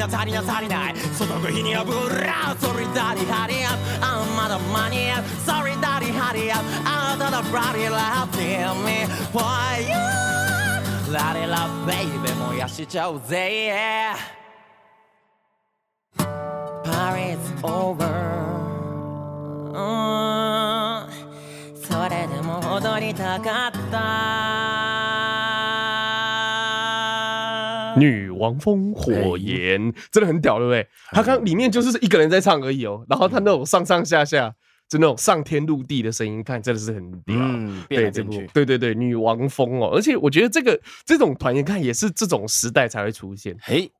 [0.00, 0.96] な足りな足りない。
[0.96, 4.04] その日にはブラソリダリハリアップ。
[4.04, 5.24] あんまだ间に合う。
[5.44, 6.64] ソリダリハリアップ。
[6.88, 9.92] あなたのブラディラブ Tell me why you
[11.12, 13.36] ラリラベイベ燃やしちゃうぜ。
[13.68, 14.40] Yeah
[16.82, 18.08] Paris over、
[21.74, 24.89] それでも踊りたかった。
[28.00, 30.86] 女王蜂火焰真的很屌，对不对？
[31.12, 34.54] 他刚里面就是一个人在唱而已哦，然后他那种上上下下，
[34.88, 37.36] 就那种上天入地的声音，看真的是很屌。
[37.36, 43.56] 嗯，对这部，对对对，女王风哦，而且我觉得这个这种团，你看也是这种时代才会出现。
[43.62, 43.90] 嘿，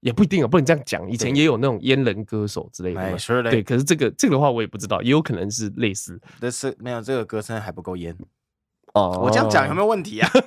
[0.00, 1.10] 也不一定啊，不能这样讲。
[1.10, 3.18] 以前也有那种阉人歌手之类的嘛。
[3.50, 6.18] 对，可是这个这个的话，我也不知道，也有可能是类似。
[6.40, 8.14] 但是没有这个歌声还不够阉
[8.94, 9.20] 哦。
[9.22, 10.30] 我这样讲有没有问题啊？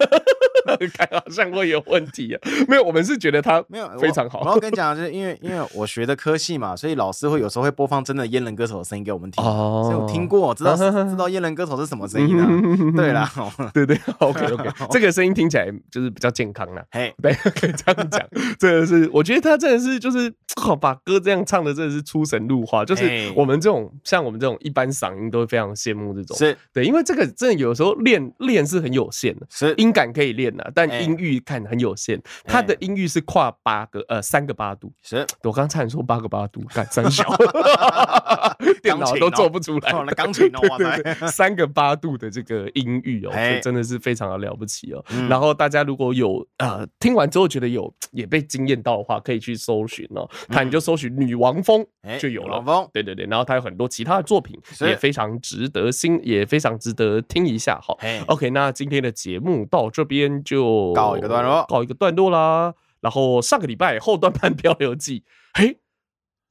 [0.93, 2.41] 看好像会有问题啊！
[2.67, 4.43] 没有，我们是觉得他没有非常好。
[4.43, 9.43] 然后跟你讲，就是因为因为我学的科系嘛，所以老师会有时候会播放真的阉人歌手的声音给我们听。
[9.43, 10.83] 哦，所以我听过，知道知
[11.15, 12.37] 道阉人歌手是什么声音
[12.93, 13.01] 的。
[13.01, 13.29] 对啦，
[13.73, 16.83] 对对，OK OK，这个声音听起来就是比较健康啦。
[16.91, 18.21] 嘿，对， 可以这样讲。
[18.59, 22.85] 真的是，我觉得他真的是就是好把歌这样唱的，真的是出神入化。
[22.85, 26.37] 就是我们这种像我们这种一般嗓音，都会非常羡慕这种。
[26.37, 30.52] 是对，因为这个真的有时候练练是很有限的，是音感可以练。
[30.73, 37.23] 但音域看很有限，它的音域是跨八个呃三个八度，是我刚才说八个八度，干三小，
[38.81, 39.91] 电脑都做不出来。
[40.15, 43.31] 钢琴哦，对对，三个八度的这个音域哦，
[43.61, 45.03] 真的是非常的了不起哦。
[45.29, 51.85] 然后大家如果有呃听完之后觉得有也被惊艳到的话，可以去搜寻哦，看你就搜寻女王风
[52.19, 52.63] 就有了。
[52.91, 57.79] 对对对，然后他有很多其他的作品也非常值得新，也非常值得听一下。
[57.81, 57.95] 哈
[58.27, 60.42] ，OK，那今天的节目到这边。
[60.43, 62.73] 就告一个段落，告一个段落啦。
[63.01, 65.79] 然后上个礼拜后段班漂流记，嘿，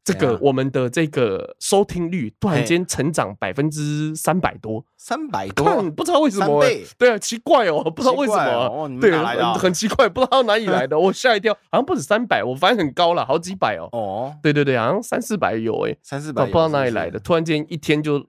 [0.05, 6.63] 这个我们的这个收听率突然间成长百分之三百多，三百多，不知道为什么，
[6.99, 9.11] 对啊，奇怪哦，不知道为什么，对，
[9.57, 13.89] 很奇怪，不知道哪里来的， 我吓一跳，好像不止三百，我反正很高了，好几百哦。
[13.93, 18.27] 哦，对对对，好像三四百有诶，三四百，不知道哪里来的，突然间一天就。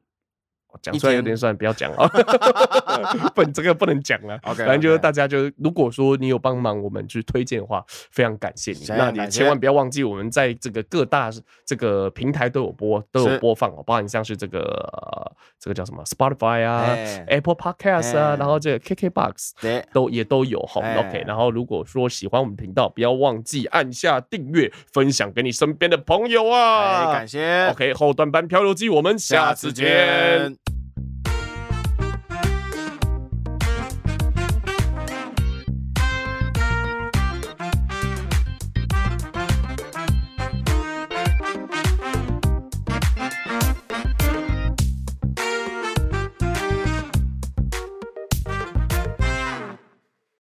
[0.82, 2.08] 讲出来有点算，不要讲啊！
[3.36, 4.38] 不，这个不能讲了。
[4.44, 8.86] OK，反正就是大家就，如果说你有帮忙我们去推荐的话，非常感谢你。
[8.88, 11.30] 那你千万不要忘记，我们在这个各大
[11.66, 13.84] 这个平台都有播，都有播放哦。
[13.86, 16.96] 包含像是这个这个叫什么 Spotify 啊、
[17.28, 20.82] Apple Podcast 啊，然后这个 KKBox 都也都有哈。
[21.00, 27.12] OK，然后如果说喜欢我们频道，不要忘记按下订阅，分享给你身边的朋友啊！
[27.14, 27.68] 感谢。
[27.70, 30.63] OK，后段班漂流记，我们下次见。